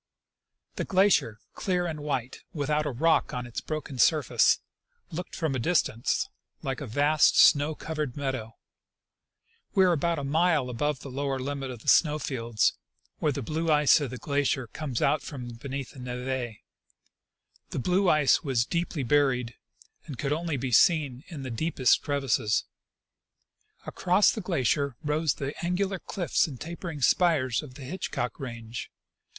The 0.77 0.83
glacier, 0.83 1.37
clear 1.53 1.85
and 1.85 1.99
white, 1.99 2.39
without 2.55 2.87
a 2.87 2.91
rock 2.91 3.35
on 3.35 3.45
its 3.45 3.61
broken 3.61 3.99
sur 3.99 4.23
face, 4.23 4.57
looked 5.11 5.35
from 5.35 5.51
a 5.51 5.59
little 5.61 5.71
distance 5.71 6.27
like 6.63 6.81
a 6.81 6.87
vast 6.87 7.37
snow 7.37 7.75
covered 7.75 8.17
meadow. 8.17 8.55
We 9.75 9.85
were 9.85 9.93
about 9.93 10.17
a 10.17 10.23
mile 10.23 10.71
above 10.71 11.01
the 11.01 11.11
lower 11.11 11.37
limit 11.37 11.69
of 11.69 11.83
the 11.83 11.87
snow 11.87 12.17
fields, 12.17 12.73
where 13.19 13.31
the 13.31 13.43
blue 13.43 13.69
ice 13.71 14.01
of 14.01 14.09
the 14.09 14.17
glacier 14.17 14.65
comes 14.65 15.03
'Out 15.03 15.21
from 15.21 15.49
be 15.49 15.69
neath 15.69 15.91
the 15.91 15.99
neve. 15.99 16.55
The 17.69 17.77
blue 17.77 18.09
ice 18.09 18.41
was 18.43 18.65
deeply 18.65 19.03
buried, 19.03 19.53
and 20.07 20.17
could 20.17 20.33
only 20.33 20.57
be 20.57 20.71
seen 20.71 21.23
in 21.27 21.43
the 21.43 21.51
deepest 21.51 22.01
crevasses. 22.01 22.63
Across 23.85 24.31
the 24.31 24.41
glacier 24.41 24.95
rose 25.03 25.35
the 25.35 25.53
angular 25.63 25.99
cliffs 25.99 26.47
and 26.47 26.59
tajjering 26.59 27.03
spires 27.03 27.61
of 27.61 27.75
the 27.75 27.83
Hitchcock 27.83 28.39
range. 28.39 28.89